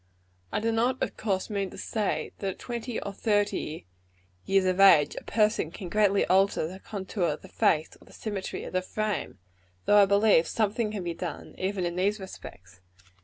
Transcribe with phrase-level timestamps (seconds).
[0.51, 3.85] I do not, of course, mean to say, that at twenty or thirty
[4.45, 8.11] years of age a person can greatly alter the contour of the face, or the
[8.13, 9.37] symmetry of the frame;
[9.85, 12.81] though I believe some thing can be done, even in these respects.